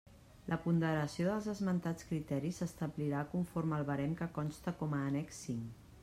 [0.51, 5.85] La ponderació dels esmentats criteris s'establirà conforme al barem que consta com a annex cinc.